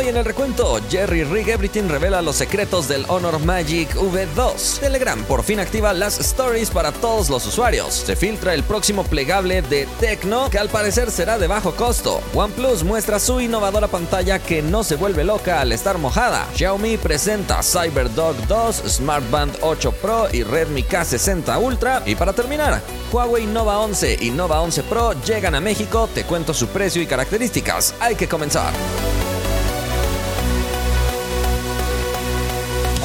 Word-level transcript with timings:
Hoy 0.00 0.08
en 0.08 0.16
el 0.16 0.24
recuento, 0.24 0.80
Jerry 0.88 1.24
Rig 1.24 1.50
Everything 1.50 1.86
revela 1.90 2.22
los 2.22 2.36
secretos 2.36 2.88
del 2.88 3.04
Honor 3.08 3.38
Magic 3.38 3.94
V2. 3.94 4.78
Telegram 4.78 5.22
por 5.24 5.42
fin 5.42 5.60
activa 5.60 5.92
las 5.92 6.18
stories 6.18 6.70
para 6.70 6.90
todos 6.90 7.28
los 7.28 7.46
usuarios. 7.46 7.92
Se 7.96 8.16
filtra 8.16 8.54
el 8.54 8.62
próximo 8.62 9.04
plegable 9.04 9.60
de 9.60 9.86
Tecno, 10.00 10.48
que 10.48 10.58
al 10.58 10.70
parecer 10.70 11.10
será 11.10 11.36
de 11.36 11.48
bajo 11.48 11.72
costo. 11.72 12.22
OnePlus 12.32 12.82
muestra 12.82 13.18
su 13.18 13.42
innovadora 13.42 13.88
pantalla 13.88 14.38
que 14.38 14.62
no 14.62 14.84
se 14.84 14.96
vuelve 14.96 15.22
loca 15.22 15.60
al 15.60 15.70
estar 15.70 15.98
mojada. 15.98 16.46
Xiaomi 16.54 16.96
presenta 16.96 17.62
CyberDog 17.62 18.36
2, 18.46 18.76
SmartBand 18.86 19.58
8 19.60 19.92
Pro 19.92 20.28
y 20.32 20.44
Redmi 20.44 20.82
K60 20.82 21.62
Ultra. 21.62 22.02
Y 22.06 22.14
para 22.14 22.32
terminar, 22.32 22.80
Huawei 23.12 23.44
Nova 23.44 23.78
11 23.80 24.16
y 24.18 24.30
Nova 24.30 24.62
11 24.62 24.82
Pro 24.84 25.12
llegan 25.26 25.54
a 25.54 25.60
México. 25.60 26.08
Te 26.14 26.24
cuento 26.24 26.54
su 26.54 26.68
precio 26.68 27.02
y 27.02 27.06
características. 27.06 27.94
Hay 28.00 28.14
que 28.14 28.26
comenzar. 28.26 28.72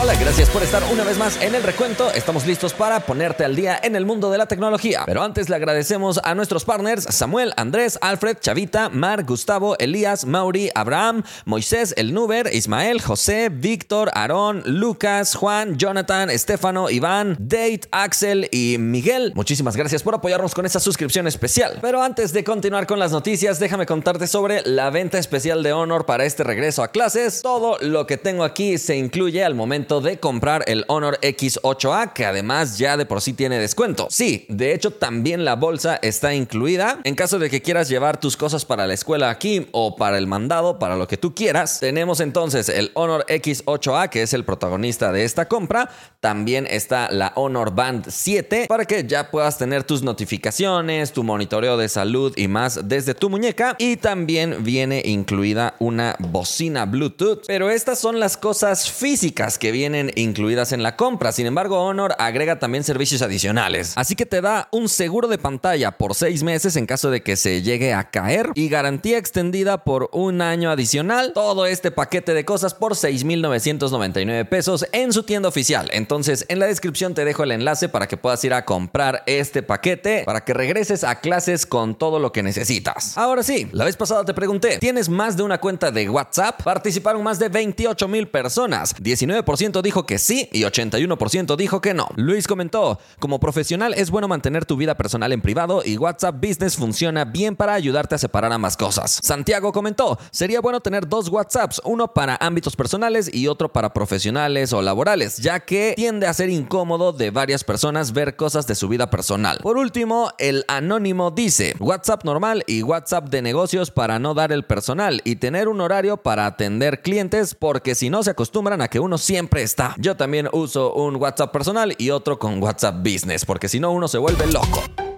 Hola, 0.07 0.19
gracias 0.19 0.51
por 0.51 0.61
estar 0.61 0.83
una 0.93 1.03
vez 1.03 1.17
más 1.17 1.41
en 1.41 1.55
el 1.55 1.63
recuento. 1.63 2.11
Estamos 2.11 2.45
listos 2.45 2.73
para 2.73 2.99
ponerte 2.99 3.43
al 3.43 3.55
día 3.55 3.79
en 3.81 3.95
el 3.95 4.05
mundo 4.05 4.29
de 4.29 4.37
la 4.37 4.45
tecnología. 4.45 5.01
Pero 5.07 5.23
antes 5.23 5.49
le 5.49 5.55
agradecemos 5.55 6.21
a 6.23 6.35
nuestros 6.35 6.63
partners 6.63 7.07
Samuel, 7.09 7.53
Andrés, 7.57 7.97
Alfred, 8.01 8.37
Chavita, 8.39 8.89
Mar, 8.89 9.23
Gustavo, 9.23 9.75
Elías, 9.79 10.25
Mauri, 10.25 10.69
Abraham, 10.75 11.23
Moisés, 11.45 11.95
El 11.97 12.13
Nuber, 12.13 12.51
Ismael, 12.53 13.01
José, 13.01 13.49
Víctor, 13.49 14.11
Aarón, 14.13 14.61
Lucas, 14.67 15.33
Juan, 15.33 15.75
Jonathan, 15.75 16.29
Estefano, 16.29 16.91
Iván, 16.91 17.35
Date, 17.39 17.87
Axel 17.89 18.47
y 18.51 18.77
Miguel. 18.77 19.31
Muchísimas 19.33 19.75
gracias 19.75 20.03
por 20.03 20.13
apoyarnos 20.13 20.53
con 20.53 20.67
esa 20.67 20.79
suscripción 20.79 21.25
especial. 21.25 21.79
Pero 21.81 22.03
antes 22.03 22.31
de 22.31 22.43
continuar 22.43 22.85
con 22.85 22.99
las 22.99 23.11
noticias, 23.11 23.57
déjame 23.57 23.87
contarte 23.87 24.27
sobre 24.27 24.61
la 24.67 24.91
venta 24.91 25.17
especial 25.17 25.63
de 25.63 25.73
Honor 25.73 26.05
para 26.05 26.25
este 26.25 26.43
regreso 26.43 26.83
a 26.83 26.89
clases. 26.89 27.41
Todo 27.41 27.79
lo 27.81 28.05
que 28.05 28.17
tengo 28.17 28.43
aquí 28.43 28.77
se 28.77 28.97
incluye 28.97 29.43
al 29.43 29.55
momento 29.55 29.94
de 30.01 30.19
comprar 30.19 30.63
el 30.67 30.85
Honor 30.87 31.19
X8A, 31.21 32.13
que 32.13 32.25
además 32.25 32.77
ya 32.77 32.97
de 32.97 33.05
por 33.05 33.21
sí 33.21 33.33
tiene 33.33 33.59
descuento. 33.59 34.07
Sí, 34.09 34.45
de 34.49 34.73
hecho 34.73 34.91
también 34.91 35.45
la 35.45 35.55
bolsa 35.55 35.99
está 36.01 36.33
incluida. 36.33 36.99
En 37.03 37.15
caso 37.15 37.39
de 37.39 37.49
que 37.49 37.61
quieras 37.61 37.89
llevar 37.89 38.19
tus 38.19 38.37
cosas 38.37 38.65
para 38.65 38.87
la 38.87 38.93
escuela 38.93 39.29
aquí 39.29 39.67
o 39.71 39.95
para 39.95 40.17
el 40.17 40.27
mandado, 40.27 40.79
para 40.79 40.95
lo 40.95 41.07
que 41.07 41.17
tú 41.17 41.33
quieras, 41.33 41.79
tenemos 41.79 42.19
entonces 42.19 42.69
el 42.69 42.91
Honor 42.93 43.25
X8A, 43.27 44.09
que 44.09 44.21
es 44.21 44.33
el 44.33 44.45
protagonista 44.45 45.11
de 45.11 45.23
esta 45.23 45.47
compra. 45.47 45.89
También 46.19 46.67
está 46.69 47.09
la 47.11 47.33
Honor 47.35 47.73
Band 47.73 48.07
7 48.09 48.65
para 48.67 48.85
que 48.85 49.05
ya 49.05 49.31
puedas 49.31 49.57
tener 49.57 49.83
tus 49.83 50.01
notificaciones, 50.01 51.11
tu 51.11 51.23
monitoreo 51.23 51.77
de 51.77 51.89
salud 51.89 52.33
y 52.35 52.47
más 52.47 52.87
desde 52.87 53.13
tu 53.13 53.29
muñeca. 53.29 53.75
Y 53.79 53.97
también 53.97 54.63
viene 54.63 55.01
incluida 55.05 55.75
una 55.79 56.15
bocina 56.19 56.85
Bluetooth. 56.85 57.43
Pero 57.47 57.69
estas 57.69 57.99
son 57.99 58.19
las 58.19 58.37
cosas 58.37 58.89
físicas 58.89 59.57
que 59.57 59.71
vienen 59.75 60.09
incluidas 60.15 60.71
en 60.71 60.83
la 60.83 60.95
compra. 60.95 61.33
Sin 61.33 61.45
embargo, 61.45 61.83
Honor 61.83 62.15
agrega 62.17 62.59
también 62.59 62.85
servicios 62.85 63.21
adicionales. 63.21 63.91
Así 63.97 64.15
que 64.15 64.25
te 64.25 64.39
da 64.39 64.69
un 64.71 64.87
seguro 64.87 65.27
de 65.27 65.37
pantalla 65.37 65.91
por 65.91 66.15
seis 66.15 66.43
meses 66.43 66.77
en 66.77 66.85
caso 66.85 67.11
de 67.11 67.21
que 67.21 67.35
se 67.35 67.61
llegue 67.61 67.93
a 67.93 68.09
caer 68.09 68.51
y 68.55 68.69
garantía 68.69 69.17
extendida 69.17 69.83
por 69.83 70.09
un 70.13 70.41
año 70.41 70.71
adicional. 70.71 71.33
Todo 71.33 71.65
este 71.65 71.91
paquete 71.91 72.33
de 72.33 72.45
cosas 72.45 72.73
por 72.73 72.93
6.999 72.93 74.47
pesos 74.47 74.85
en 74.93 75.11
su 75.11 75.23
tienda 75.23 75.49
oficial. 75.49 75.89
Entonces, 75.91 76.45
en 76.47 76.59
la 76.59 76.67
descripción 76.67 77.13
te 77.13 77.25
dejo 77.25 77.43
el 77.43 77.51
enlace 77.51 77.89
para 77.89 78.07
que 78.07 78.15
puedas 78.15 78.41
ir 78.45 78.53
a 78.53 78.63
comprar 78.63 79.23
este 79.25 79.61
paquete 79.61 80.23
para 80.25 80.45
que 80.45 80.53
regreses 80.53 81.03
a 81.03 81.19
clases 81.19 81.65
con 81.65 81.95
todo 81.95 82.19
lo 82.19 82.31
que 82.31 82.43
necesitas. 82.43 83.17
Ahora 83.17 83.43
sí, 83.43 83.67
la 83.73 83.83
vez 83.83 83.97
pasada 83.97 84.23
te 84.23 84.33
pregunté, 84.33 84.77
¿tienes 84.77 85.09
más 85.09 85.35
de 85.35 85.43
una 85.43 85.59
cuenta 85.59 85.91
de 85.91 86.09
WhatsApp? 86.09 86.63
Participaron 86.63 87.21
más 87.23 87.39
de 87.39 87.49
28 87.49 88.07
mil 88.07 88.27
personas. 88.29 88.95
19% 88.95 89.64
dijo 89.65 90.05
que 90.05 90.19
sí 90.19 90.47
y 90.51 90.61
81% 90.61 91.55
dijo 91.55 91.81
que 91.81 91.93
no. 91.93 92.07
Luis 92.15 92.47
comentó, 92.47 92.99
como 93.19 93.39
profesional 93.39 93.93
es 93.95 94.11
bueno 94.11 94.27
mantener 94.27 94.65
tu 94.65 94.77
vida 94.77 94.95
personal 94.95 95.31
en 95.31 95.41
privado 95.41 95.81
y 95.83 95.97
WhatsApp 95.97 96.35
Business 96.35 96.75
funciona 96.75 97.25
bien 97.25 97.55
para 97.55 97.73
ayudarte 97.73 98.15
a 98.15 98.17
separar 98.17 98.53
ambas 98.53 98.77
cosas. 98.77 99.19
Santiago 99.23 99.71
comentó, 99.71 100.19
sería 100.31 100.61
bueno 100.61 100.81
tener 100.81 101.07
dos 101.07 101.29
WhatsApps, 101.29 101.81
uno 101.83 102.13
para 102.13 102.37
ámbitos 102.39 102.75
personales 102.75 103.33
y 103.33 103.47
otro 103.47 103.73
para 103.73 103.93
profesionales 103.93 104.71
o 104.71 104.81
laborales, 104.81 105.37
ya 105.37 105.59
que 105.59 105.93
tiende 105.95 106.27
a 106.27 106.33
ser 106.33 106.49
incómodo 106.49 107.11
de 107.11 107.31
varias 107.31 107.63
personas 107.63 108.13
ver 108.13 108.35
cosas 108.35 108.67
de 108.67 108.75
su 108.75 108.87
vida 108.87 109.09
personal. 109.09 109.59
Por 109.63 109.77
último, 109.77 110.31
el 110.37 110.63
anónimo 110.67 111.31
dice, 111.31 111.75
WhatsApp 111.79 112.23
normal 112.23 112.63
y 112.67 112.83
WhatsApp 112.83 113.29
de 113.29 113.41
negocios 113.41 113.89
para 113.89 114.19
no 114.19 114.33
dar 114.35 114.51
el 114.51 114.63
personal 114.63 115.21
y 115.23 115.37
tener 115.37 115.67
un 115.67 115.81
horario 115.81 116.17
para 116.17 116.45
atender 116.45 117.01
clientes 117.01 117.55
porque 117.55 117.95
si 117.95 118.09
no 118.09 118.21
se 118.21 118.31
acostumbran 118.31 118.81
a 118.81 118.87
que 118.87 118.99
uno 118.99 119.17
siempre 119.17 119.54
Yo 119.97 120.15
también 120.15 120.49
uso 120.51 120.93
un 120.93 121.15
WhatsApp 121.15 121.51
personal 121.51 121.95
y 121.97 122.09
otro 122.09 122.37
con 122.39 122.61
WhatsApp 122.61 122.97
Business, 122.97 123.45
porque 123.45 123.69
si 123.69 123.79
no 123.79 123.91
uno 123.91 124.07
se 124.07 124.17
vuelve 124.17 124.45
loco. 124.47 125.14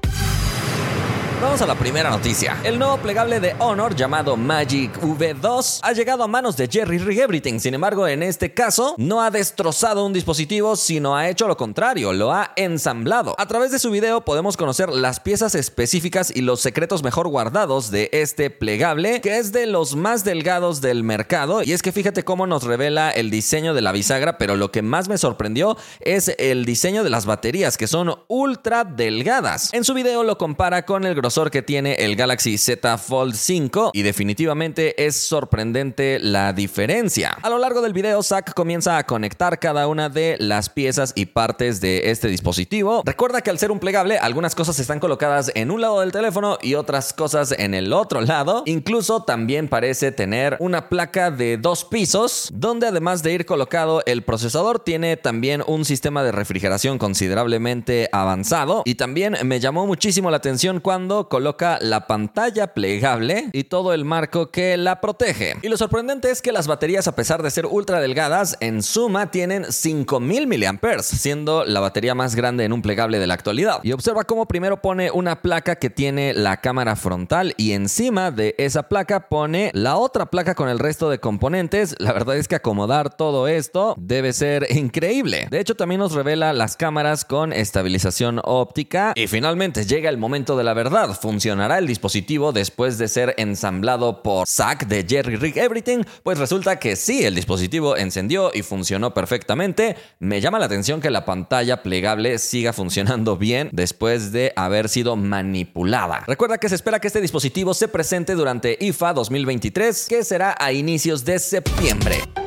Vamos 1.40 1.62
a 1.62 1.68
la 1.68 1.76
primera 1.76 2.10
noticia. 2.10 2.58
El 2.64 2.80
nuevo 2.80 2.98
plegable 2.98 3.40
de 3.40 3.56
Honor 3.60 3.96
llamado 3.96 4.36
Magic 4.36 5.00
V2 5.00 5.82
ha 5.84 5.94
llegado 5.94 6.24
a 6.24 6.28
manos 6.28 6.58
de 6.58 6.68
Jerry 6.68 6.98
Rig 6.98 7.20
Everything. 7.20 7.60
Sin 7.60 7.76
embargo, 7.76 8.08
en 8.08 8.24
este 8.24 8.56
caso, 8.56 8.96
no 8.98 9.22
ha 9.22 9.30
destrozado 9.30 10.04
un 10.04 10.14
dispositivo, 10.14 10.76
sino 10.76 11.16
ha 11.16 11.30
hecho 11.30 11.48
lo 11.48 11.56
contrario, 11.56 12.12
lo 12.12 12.34
ha 12.34 12.54
ensamblado. 12.56 13.36
A 13.38 13.46
través 13.46 13.70
de 13.70 13.78
su 13.78 13.92
video 13.92 14.22
podemos 14.22 14.58
conocer 14.58 14.90
las 14.90 15.20
piezas 15.20 15.54
específicas 15.54 16.36
y 16.36 16.42
los 16.42 16.60
secretos 16.60 17.04
mejor 17.04 17.28
guardados 17.28 17.92
de 17.92 18.10
este 18.14 18.50
plegable, 18.50 19.22
que 19.22 19.38
es 19.38 19.52
de 19.52 19.68
los 19.68 19.96
más 19.96 20.24
delgados 20.24 20.82
del 20.82 21.04
mercado. 21.04 21.62
Y 21.62 21.74
es 21.74 21.84
que 21.84 21.92
fíjate 21.92 22.24
cómo 22.24 22.48
nos 22.48 22.64
revela 22.64 23.12
el 23.12 23.30
diseño 23.30 23.76
de 23.76 23.82
la 23.82 23.92
bisagra, 23.92 24.40
pero 24.40 24.56
lo 24.56 24.72
que 24.72 24.82
más 24.82 25.08
me 25.08 25.20
sorprendió 25.20 25.78
es 26.00 26.34
el 26.40 26.66
diseño 26.66 27.04
de 27.04 27.12
las 27.12 27.28
baterías, 27.28 27.78
que 27.78 27.86
son 27.86 28.16
ultra 28.28 28.86
delgadas. 28.86 29.72
En 29.76 29.84
su 29.84 29.94
video 29.94 30.24
lo 30.24 30.40
compara 30.40 30.84
con 30.84 31.06
el 31.06 31.27
que 31.28 31.62
tiene 31.62 31.96
el 31.96 32.16
Galaxy 32.16 32.58
Z 32.58 32.98
Fold 32.98 33.36
5 33.36 33.92
y 33.94 34.02
definitivamente 34.02 35.06
es 35.06 35.18
sorprendente 35.18 36.20
la 36.20 36.54
diferencia. 36.54 37.38
A 37.42 37.50
lo 37.50 37.58
largo 37.58 37.82
del 37.82 37.92
video, 37.92 38.24
Zack 38.24 38.54
comienza 38.54 38.98
a 38.98 39.06
conectar 39.06 39.60
cada 39.60 39.88
una 39.88 40.08
de 40.08 40.38
las 40.40 40.70
piezas 40.70 41.12
y 41.16 41.26
partes 41.26 41.82
de 41.82 42.10
este 42.12 42.30
dispositivo. 42.30 43.04
Recuerda 43.06 43.42
que 43.42 43.50
al 43.50 43.60
ser 43.60 43.72
un 43.72 43.80
plegable, 43.80 44.18
algunas 44.18 44.56
cosas 44.56 44.80
están 44.80 45.02
colocadas 45.02 45.52
en 45.54 45.70
un 45.70 45.82
lado 45.82 46.00
del 46.00 46.14
teléfono 46.14 46.58
y 46.62 46.76
otras 46.76 47.12
cosas 47.12 47.54
en 47.58 47.74
el 47.74 47.92
otro 47.92 48.22
lado. 48.22 48.64
Incluso 48.66 49.24
también 49.24 49.68
parece 49.68 50.14
tener 50.14 50.56
una 50.62 50.88
placa 50.88 51.30
de 51.30 51.58
dos 51.58 51.84
pisos, 51.84 52.50
donde 52.54 52.88
además 52.88 53.22
de 53.22 53.34
ir 53.34 53.46
colocado 53.46 54.02
el 54.06 54.24
procesador, 54.24 54.80
tiene 54.80 55.18
también 55.18 55.62
un 55.68 55.84
sistema 55.84 56.24
de 56.24 56.32
refrigeración 56.32 56.98
considerablemente 56.98 58.08
avanzado. 58.14 58.84
Y 58.86 58.96
también 58.96 59.36
me 59.44 59.60
llamó 59.60 59.86
muchísimo 59.86 60.32
la 60.32 60.38
atención 60.38 60.80
cuando 60.80 61.17
coloca 61.26 61.80
la 61.82 62.08
pantalla 62.08 62.74
plegable 62.74 63.50
y 63.52 63.66
todo 63.66 63.94
el 63.94 64.06
marco 64.06 64.52
que 64.52 64.78
la 64.78 65.02
protege. 65.02 65.56
Y 65.62 65.68
lo 65.68 65.78
sorprendente 65.78 66.32
es 66.32 66.42
que 66.42 66.52
las 66.52 66.68
baterías, 66.68 67.08
a 67.08 67.16
pesar 67.16 67.42
de 67.42 67.52
ser 67.52 67.66
ultra 67.66 68.00
delgadas, 68.00 68.58
en 68.60 68.84
suma 68.84 69.32
tienen 69.32 69.72
5000 69.72 70.48
mAh, 70.48 71.02
siendo 71.02 71.66
la 71.66 71.80
batería 71.80 72.16
más 72.16 72.36
grande 72.36 72.64
en 72.64 72.74
un 72.74 72.82
plegable 72.82 73.20
de 73.20 73.28
la 73.28 73.34
actualidad. 73.34 73.80
Y 73.84 73.92
observa 73.92 74.24
cómo 74.24 74.46
primero 74.46 74.82
pone 74.82 75.12
una 75.12 75.42
placa 75.42 75.76
que 75.76 75.90
tiene 75.90 76.34
la 76.34 76.58
cámara 76.58 76.96
frontal 76.96 77.54
y 77.58 77.72
encima 77.72 78.32
de 78.32 78.56
esa 78.58 78.84
placa 78.84 79.30
pone 79.30 79.72
la 79.74 79.98
otra 79.98 80.28
placa 80.28 80.56
con 80.56 80.70
el 80.70 80.80
resto 80.80 81.10
de 81.10 81.20
componentes. 81.20 81.96
La 82.00 82.14
verdad 82.14 82.38
es 82.38 82.48
que 82.48 82.56
acomodar 82.56 83.16
todo 83.16 83.48
esto 83.48 83.96
debe 83.98 84.34
ser 84.34 84.68
increíble. 84.76 85.48
De 85.50 85.60
hecho, 85.60 85.76
también 85.76 86.00
nos 86.00 86.14
revela 86.14 86.54
las 86.54 86.78
cámaras 86.78 87.26
con 87.26 87.54
estabilización 87.54 88.42
óptica. 88.44 89.14
Y 89.16 89.28
finalmente 89.28 89.86
llega 89.86 90.10
el 90.10 90.18
momento 90.18 90.58
de 90.58 90.64
la 90.64 90.74
verdad 90.74 91.07
¿funcionará 91.16 91.78
el 91.78 91.88
dispositivo 91.88 92.52
después 92.52 92.98
de 92.98 93.08
ser 93.08 93.34
ensamblado 93.38 94.22
por 94.24 94.48
Zack 94.48 94.88
de 94.88 95.06
Jerry 95.08 95.36
Rig 95.36 95.58
Everything? 95.58 96.04
Pues 96.24 96.38
resulta 96.38 96.80
que 96.80 96.96
sí, 96.96 97.24
el 97.24 97.36
dispositivo 97.36 97.98
encendió 97.98 98.52
y 98.54 98.62
funcionó 98.62 99.14
perfectamente. 99.14 99.96
Me 100.20 100.42
llama 100.42 100.60
la 100.60 100.66
atención 100.66 101.02
que 101.02 101.10
la 101.10 101.26
pantalla 101.26 101.84
plegable 101.84 102.40
siga 102.40 102.74
funcionando 102.74 103.38
bien 103.38 103.70
después 103.72 104.32
de 104.32 104.54
haber 104.56 104.90
sido 104.90 105.16
manipulada. 105.16 106.24
Recuerda 106.28 106.58
que 106.58 106.70
se 106.70 106.76
espera 106.76 107.00
que 107.00 107.08
este 107.08 107.22
dispositivo 107.22 107.74
se 107.74 107.88
presente 107.88 108.36
durante 108.36 108.78
IFA 108.80 109.14
2023, 109.14 110.08
que 110.08 110.24
será 110.24 110.56
a 110.60 110.72
inicios 110.72 111.26
de 111.26 111.40
septiembre. 111.40 112.47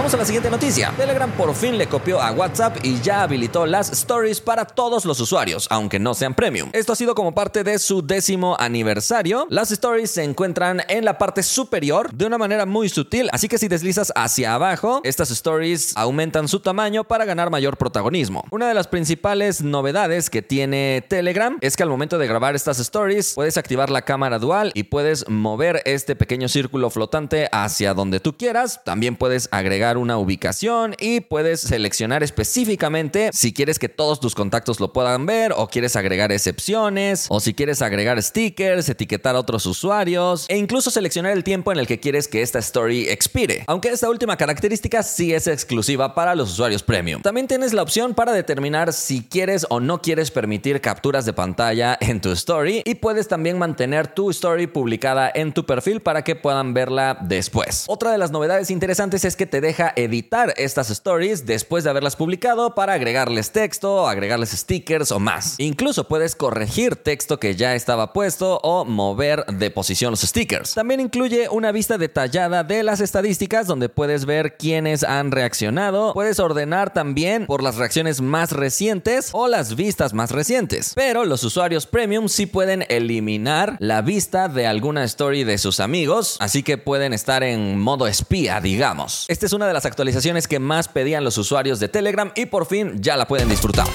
Vamos 0.00 0.14
a 0.14 0.16
la 0.16 0.24
siguiente 0.24 0.48
noticia. 0.48 0.94
Telegram 0.96 1.30
por 1.32 1.54
fin 1.54 1.76
le 1.76 1.86
copió 1.86 2.22
a 2.22 2.32
WhatsApp 2.32 2.78
y 2.82 3.02
ya 3.02 3.22
habilitó 3.22 3.66
las 3.66 3.92
stories 3.92 4.40
para 4.40 4.64
todos 4.64 5.04
los 5.04 5.20
usuarios, 5.20 5.66
aunque 5.68 5.98
no 5.98 6.14
sean 6.14 6.32
premium. 6.32 6.70
Esto 6.72 6.94
ha 6.94 6.96
sido 6.96 7.14
como 7.14 7.34
parte 7.34 7.64
de 7.64 7.78
su 7.78 8.00
décimo 8.00 8.56
aniversario. 8.58 9.46
Las 9.50 9.70
stories 9.72 10.10
se 10.10 10.24
encuentran 10.24 10.80
en 10.88 11.04
la 11.04 11.18
parte 11.18 11.42
superior 11.42 12.10
de 12.14 12.24
una 12.24 12.38
manera 12.38 12.64
muy 12.64 12.88
sutil, 12.88 13.28
así 13.30 13.46
que 13.46 13.58
si 13.58 13.68
deslizas 13.68 14.10
hacia 14.16 14.54
abajo, 14.54 15.02
estas 15.04 15.30
stories 15.32 15.94
aumentan 15.98 16.48
su 16.48 16.60
tamaño 16.60 17.04
para 17.04 17.26
ganar 17.26 17.50
mayor 17.50 17.76
protagonismo. 17.76 18.44
Una 18.50 18.68
de 18.68 18.74
las 18.74 18.88
principales 18.88 19.60
novedades 19.60 20.30
que 20.30 20.40
tiene 20.40 21.04
Telegram 21.10 21.58
es 21.60 21.76
que 21.76 21.82
al 21.82 21.90
momento 21.90 22.16
de 22.16 22.26
grabar 22.26 22.56
estas 22.56 22.80
stories 22.80 23.34
puedes 23.34 23.58
activar 23.58 23.90
la 23.90 24.00
cámara 24.00 24.38
dual 24.38 24.72
y 24.72 24.84
puedes 24.84 25.28
mover 25.28 25.82
este 25.84 26.16
pequeño 26.16 26.48
círculo 26.48 26.88
flotante 26.88 27.50
hacia 27.52 27.92
donde 27.92 28.18
tú 28.18 28.38
quieras. 28.38 28.80
También 28.82 29.16
puedes 29.16 29.50
agregar 29.52 29.89
una 29.96 30.18
ubicación 30.18 30.94
y 30.98 31.20
puedes 31.20 31.60
seleccionar 31.60 32.22
específicamente 32.22 33.30
si 33.32 33.52
quieres 33.52 33.78
que 33.78 33.88
todos 33.88 34.20
tus 34.20 34.34
contactos 34.34 34.80
lo 34.80 34.92
puedan 34.92 35.26
ver 35.26 35.52
o 35.56 35.68
quieres 35.68 35.96
agregar 35.96 36.32
excepciones 36.32 37.26
o 37.28 37.40
si 37.40 37.54
quieres 37.54 37.82
agregar 37.82 38.22
stickers, 38.22 38.88
etiquetar 38.88 39.36
a 39.36 39.40
otros 39.40 39.66
usuarios 39.66 40.46
e 40.48 40.56
incluso 40.56 40.90
seleccionar 40.90 41.32
el 41.32 41.44
tiempo 41.44 41.72
en 41.72 41.78
el 41.78 41.86
que 41.86 42.00
quieres 42.00 42.28
que 42.28 42.42
esta 42.42 42.58
story 42.58 43.08
expire. 43.08 43.64
Aunque 43.66 43.88
esta 43.88 44.08
última 44.08 44.36
característica 44.36 45.02
sí 45.02 45.32
es 45.32 45.46
exclusiva 45.46 46.14
para 46.14 46.34
los 46.34 46.50
usuarios 46.52 46.82
premium. 46.82 47.22
También 47.22 47.46
tienes 47.46 47.72
la 47.72 47.82
opción 47.82 48.14
para 48.14 48.32
determinar 48.32 48.92
si 48.92 49.22
quieres 49.22 49.66
o 49.70 49.80
no 49.80 50.02
quieres 50.02 50.30
permitir 50.30 50.80
capturas 50.80 51.24
de 51.24 51.32
pantalla 51.32 51.96
en 52.00 52.20
tu 52.20 52.30
story 52.32 52.82
y 52.84 52.96
puedes 52.96 53.28
también 53.28 53.58
mantener 53.58 54.08
tu 54.08 54.30
story 54.30 54.66
publicada 54.66 55.30
en 55.34 55.52
tu 55.52 55.66
perfil 55.66 56.00
para 56.00 56.22
que 56.22 56.36
puedan 56.36 56.74
verla 56.74 57.18
después. 57.20 57.84
Otra 57.88 58.12
de 58.12 58.18
las 58.18 58.30
novedades 58.30 58.70
interesantes 58.70 59.24
es 59.24 59.36
que 59.36 59.46
te 59.46 59.60
deja 59.60 59.69
editar 59.96 60.52
estas 60.56 60.90
stories 60.90 61.46
después 61.46 61.84
de 61.84 61.90
haberlas 61.90 62.16
publicado 62.16 62.74
para 62.74 62.94
agregarles 62.94 63.52
texto, 63.52 64.08
agregarles 64.08 64.50
stickers 64.50 65.12
o 65.12 65.20
más. 65.20 65.54
Incluso 65.58 66.08
puedes 66.08 66.34
corregir 66.34 66.96
texto 66.96 67.38
que 67.38 67.54
ya 67.56 67.74
estaba 67.74 68.12
puesto 68.12 68.60
o 68.62 68.84
mover 68.84 69.44
de 69.46 69.70
posición 69.70 70.10
los 70.10 70.20
stickers. 70.20 70.74
También 70.74 71.00
incluye 71.00 71.48
una 71.48 71.72
vista 71.72 71.98
detallada 71.98 72.64
de 72.64 72.82
las 72.82 73.00
estadísticas 73.00 73.66
donde 73.66 73.88
puedes 73.88 74.24
ver 74.24 74.56
quiénes 74.56 75.04
han 75.04 75.30
reaccionado. 75.30 76.12
Puedes 76.12 76.40
ordenar 76.40 76.92
también 76.92 77.46
por 77.46 77.62
las 77.62 77.76
reacciones 77.76 78.20
más 78.20 78.52
recientes 78.52 79.30
o 79.32 79.48
las 79.48 79.76
vistas 79.76 80.14
más 80.14 80.30
recientes. 80.30 80.92
Pero 80.94 81.24
los 81.24 81.44
usuarios 81.44 81.86
premium 81.86 82.28
sí 82.28 82.46
pueden 82.46 82.84
eliminar 82.88 83.76
la 83.78 84.02
vista 84.02 84.48
de 84.48 84.66
alguna 84.66 85.04
story 85.04 85.44
de 85.44 85.58
sus 85.58 85.80
amigos, 85.80 86.36
así 86.40 86.62
que 86.62 86.78
pueden 86.78 87.12
estar 87.12 87.42
en 87.42 87.78
modo 87.78 88.06
espía, 88.06 88.60
digamos. 88.60 89.24
Esta 89.28 89.46
es 89.46 89.52
una 89.60 89.66
de 89.66 89.74
las 89.74 89.84
actualizaciones 89.84 90.48
que 90.48 90.58
más 90.58 90.88
pedían 90.88 91.22
los 91.22 91.36
usuarios 91.36 91.80
de 91.80 91.88
Telegram 91.88 92.32
y 92.34 92.46
por 92.46 92.64
fin 92.64 93.02
ya 93.02 93.18
la 93.18 93.28
pueden 93.28 93.50
disfrutar. 93.50 93.86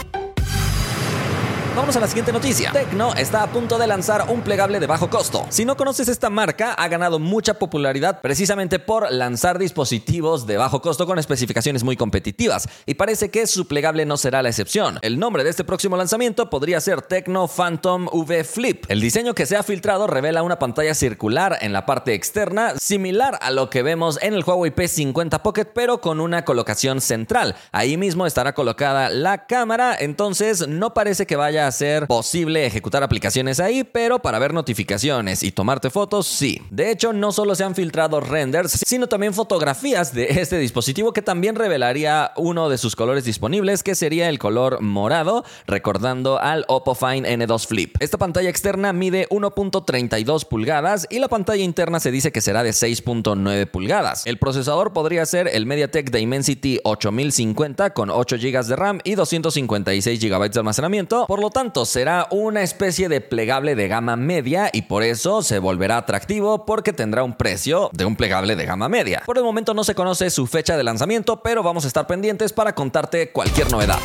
Vamos 1.75 1.97
a 1.97 1.99
la 1.99 2.07
siguiente 2.07 2.31
noticia. 2.31 2.71
Tecno 2.71 3.13
está 3.15 3.43
a 3.43 3.47
punto 3.47 3.77
de 3.77 3.85
lanzar 3.85 4.27
un 4.29 4.39
plegable 4.43 4.79
de 4.79 4.87
bajo 4.87 5.09
costo. 5.09 5.45
Si 5.49 5.65
no 5.65 5.75
conoces 5.75 6.07
esta 6.07 6.29
marca, 6.29 6.71
ha 6.71 6.87
ganado 6.87 7.19
mucha 7.19 7.55
popularidad 7.55 8.21
precisamente 8.21 8.79
por 8.79 9.11
lanzar 9.11 9.59
dispositivos 9.59 10.47
de 10.47 10.55
bajo 10.55 10.81
costo 10.81 11.05
con 11.05 11.19
especificaciones 11.19 11.83
muy 11.83 11.97
competitivas, 11.97 12.69
y 12.85 12.93
parece 12.93 13.29
que 13.29 13.45
su 13.45 13.67
plegable 13.67 14.05
no 14.05 14.15
será 14.15 14.41
la 14.41 14.47
excepción. 14.47 14.99
El 15.01 15.19
nombre 15.19 15.43
de 15.43 15.49
este 15.49 15.65
próximo 15.65 15.97
lanzamiento 15.97 16.49
podría 16.49 16.79
ser 16.79 17.01
Tecno 17.01 17.49
Phantom 17.49 18.07
V 18.09 18.45
Flip. 18.45 18.85
El 18.87 19.01
diseño 19.01 19.33
que 19.35 19.45
se 19.45 19.57
ha 19.57 19.63
filtrado 19.63 20.07
revela 20.07 20.43
una 20.43 20.59
pantalla 20.59 20.93
circular 20.93 21.57
en 21.59 21.73
la 21.73 21.85
parte 21.85 22.13
externa, 22.13 22.75
similar 22.79 23.37
a 23.41 23.51
lo 23.51 23.69
que 23.69 23.83
vemos 23.83 24.17
en 24.21 24.33
el 24.33 24.45
Huawei 24.45 24.73
P50 24.73 25.41
Pocket, 25.41 25.65
pero 25.65 25.99
con 25.99 26.21
una 26.21 26.45
colocación 26.45 27.01
central. 27.01 27.53
Ahí 27.73 27.97
mismo 27.97 28.25
estará 28.25 28.53
colocada 28.53 29.09
la 29.09 29.45
cámara, 29.45 29.93
entonces 29.99 30.69
no 30.69 30.93
parece 30.93 31.25
que 31.25 31.35
vaya 31.35 31.64
a 31.67 31.71
ser 31.71 32.07
posible 32.07 32.65
ejecutar 32.65 33.03
aplicaciones 33.03 33.59
ahí, 33.59 33.83
pero 33.83 34.19
para 34.19 34.39
ver 34.39 34.53
notificaciones 34.53 35.43
y 35.43 35.51
tomarte 35.51 35.89
fotos, 35.89 36.27
sí. 36.27 36.61
De 36.69 36.91
hecho, 36.91 37.13
no 37.13 37.31
solo 37.31 37.55
se 37.55 37.63
han 37.63 37.75
filtrado 37.75 38.19
renders, 38.19 38.79
sino 38.85 39.07
también 39.07 39.33
fotografías 39.33 40.13
de 40.13 40.41
este 40.41 40.57
dispositivo 40.57 41.13
que 41.13 41.21
también 41.21 41.55
revelaría 41.55 42.31
uno 42.35 42.69
de 42.69 42.77
sus 42.77 42.95
colores 42.95 43.25
disponibles, 43.25 43.83
que 43.83 43.95
sería 43.95 44.29
el 44.29 44.39
color 44.39 44.81
morado, 44.81 45.43
recordando 45.67 46.39
al 46.39 46.65
Oppo 46.67 46.95
Find 46.95 47.25
N2 47.25 47.67
Flip. 47.67 47.95
Esta 47.99 48.17
pantalla 48.17 48.49
externa 48.49 48.93
mide 48.93 49.27
1.32 49.29 50.47
pulgadas 50.47 51.07
y 51.09 51.19
la 51.19 51.27
pantalla 51.27 51.63
interna 51.63 51.99
se 51.99 52.11
dice 52.11 52.31
que 52.31 52.41
será 52.41 52.63
de 52.63 52.71
6.9 52.71 53.69
pulgadas. 53.69 54.25
El 54.25 54.37
procesador 54.37 54.93
podría 54.93 55.25
ser 55.25 55.47
el 55.47 55.65
MediaTek 55.65 56.11
Dimensity 56.11 56.79
8050 56.83 57.93
con 57.93 58.09
8 58.09 58.37
GB 58.37 58.65
de 58.65 58.75
RAM 58.75 58.99
y 59.03 59.15
256 59.15 60.19
GB 60.19 60.51
de 60.51 60.59
almacenamiento, 60.59 61.25
por 61.27 61.39
lo 61.39 61.49
tanto 61.55 61.85
será 61.85 62.27
una 62.31 62.63
especie 62.63 63.07
de 63.07 63.21
plegable 63.21 63.75
de 63.75 63.87
gama 63.87 64.17
media 64.17 64.69
y 64.73 64.81
por 64.81 65.03
eso 65.03 65.41
se 65.41 65.57
volverá 65.57 65.95
atractivo 65.95 66.65
porque 66.65 66.91
tendrá 66.91 67.23
un 67.23 67.33
precio 67.33 67.89
de 67.93 68.03
un 68.03 68.17
plegable 68.17 68.57
de 68.57 68.65
gama 68.65 68.89
media. 68.89 69.23
Por 69.25 69.37
el 69.37 69.45
momento 69.45 69.73
no 69.73 69.85
se 69.85 69.95
conoce 69.95 70.29
su 70.31 70.47
fecha 70.47 70.75
de 70.75 70.83
lanzamiento, 70.83 71.41
pero 71.41 71.63
vamos 71.63 71.85
a 71.85 71.87
estar 71.87 72.07
pendientes 72.07 72.51
para 72.51 72.75
contarte 72.75 73.31
cualquier 73.31 73.71
novedad. 73.71 73.99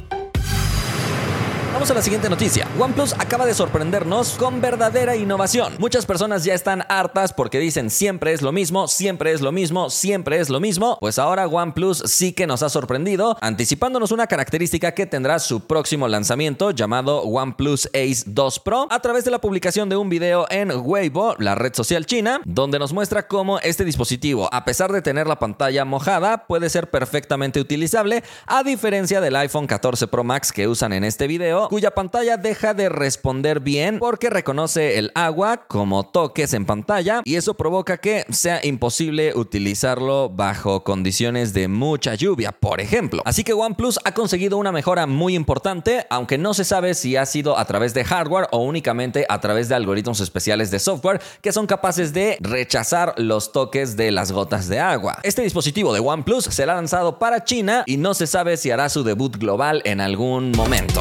Vamos 1.81 1.93
a 1.93 1.95
la 1.95 2.03
siguiente 2.03 2.29
noticia. 2.29 2.69
OnePlus 2.79 3.15
acaba 3.15 3.47
de 3.47 3.55
sorprendernos 3.55 4.35
con 4.35 4.61
verdadera 4.61 5.17
innovación. 5.17 5.73
Muchas 5.79 6.05
personas 6.05 6.45
ya 6.45 6.53
están 6.53 6.85
hartas 6.91 7.33
porque 7.33 7.59
dicen 7.59 7.89
siempre 7.89 8.35
es 8.35 8.43
lo 8.43 8.53
mismo, 8.53 8.87
siempre 8.87 9.33
es 9.33 9.41
lo 9.41 9.51
mismo, 9.51 9.89
siempre 9.89 10.41
es 10.41 10.51
lo 10.51 10.61
mismo. 10.61 10.99
Pues 11.01 11.19
ahora 11.19 11.47
OnePlus 11.47 12.03
sí 12.05 12.35
que 12.35 12.47
nos 12.47 12.63
ha 12.63 12.69
sorprendido, 12.69 13.39
anticipándonos 13.41 14.13
una 14.13 14.27
característica 14.27 14.93
que 14.93 15.07
tendrá 15.07 15.39
su 15.39 15.61
próximo 15.61 16.07
lanzamiento 16.07 16.71
llamado 16.71 17.23
OnePlus 17.23 17.87
Ace 17.95 18.25
2 18.27 18.61
Pro 18.61 18.87
a 18.91 19.01
través 19.01 19.25
de 19.25 19.31
la 19.31 19.41
publicación 19.41 19.89
de 19.89 19.97
un 19.97 20.11
video 20.11 20.47
en 20.51 20.71
Weibo, 20.71 21.35
la 21.39 21.55
red 21.55 21.73
social 21.73 22.05
china, 22.05 22.43
donde 22.45 22.79
nos 22.79 22.93
muestra 22.93 23.27
cómo 23.27 23.59
este 23.61 23.87
dispositivo, 23.87 24.51
a 24.53 24.67
pesar 24.67 24.93
de 24.93 25.01
tener 25.01 25.27
la 25.27 25.39
pantalla 25.39 25.87
mojada, 25.87 26.47
puede 26.47 26.69
ser 26.69 26.91
perfectamente 26.91 27.59
utilizable, 27.59 28.23
a 28.47 28.65
diferencia 28.65 29.23
del 29.23 29.35
iPhone 29.37 29.67
14 29.67 30.09
Pro 30.09 30.25
Max 30.25 30.53
que 30.53 30.69
usan 30.69 30.93
en 30.93 31.05
este 31.05 31.27
video 31.27 31.70
cuya 31.71 31.93
pantalla 31.93 32.37
deja 32.37 32.75
de 32.75 32.89
responder 32.89 33.61
bien 33.61 34.01
porque 34.01 34.29
reconoce 34.29 34.99
el 34.99 35.13
agua 35.15 35.69
como 35.69 36.03
toques 36.03 36.53
en 36.53 36.67
pantalla 36.67 37.23
y 37.25 37.37
eso 37.37 37.55
provoca 37.55 37.99
que 37.99 38.25
sea 38.31 38.59
imposible 38.65 39.37
utilizarlo 39.37 40.29
bajo 40.31 40.83
condiciones 40.83 41.53
de 41.53 41.69
mucha 41.69 42.17
lluvia, 42.17 42.51
por 42.51 42.81
ejemplo. 42.81 43.23
Así 43.25 43.45
que 43.45 43.53
OnePlus 43.53 44.01
ha 44.05 44.15
conseguido 44.15 44.59
una 44.59 44.73
mejora 44.73 45.07
muy 45.07 45.37
importante, 45.37 46.09
aunque 46.11 46.39
no 46.39 46.55
se 46.55 46.65
sabe 46.65 46.95
si 46.95 47.15
ha 47.15 47.25
sido 47.25 47.57
a 47.57 47.65
través 47.67 47.95
de 47.95 48.03
hardware 48.03 48.49
o 48.51 48.65
únicamente 48.65 49.25
a 49.29 49.41
través 49.41 49.69
de 49.69 49.77
algoritmos 49.77 50.19
especiales 50.19 50.73
de 50.73 50.81
software 50.81 51.23
que 51.41 51.53
son 51.53 51.69
capaces 51.69 52.13
de 52.13 52.37
rechazar 52.41 53.15
los 53.17 53.53
toques 53.53 53.97
de 53.97 54.11
las 54.11 54.33
gotas 54.33 54.67
de 54.67 54.81
agua. 54.81 55.21
Este 55.23 55.43
dispositivo 55.43 55.95
de 55.95 56.01
OnePlus 56.01 56.47
será 56.47 56.75
lanzado 56.75 57.21
para 57.21 57.45
China 57.45 57.85
y 57.87 57.97
no 57.97 58.15
se 58.15 58.27
sabe 58.27 58.57
si 58.57 58.73
hará 58.73 58.89
su 58.89 59.05
debut 59.05 59.37
global 59.37 59.83
en 59.85 60.01
algún 60.01 60.51
momento. 60.51 61.01